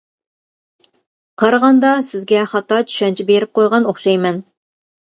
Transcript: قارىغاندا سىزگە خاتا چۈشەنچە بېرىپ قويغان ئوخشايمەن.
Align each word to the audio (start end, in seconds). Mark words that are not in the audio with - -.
قارىغاندا 1.43 1.93
سىزگە 2.09 2.43
خاتا 2.57 2.83
چۈشەنچە 2.89 3.29
بېرىپ 3.31 3.57
قويغان 3.61 3.89
ئوخشايمەن. 3.93 4.47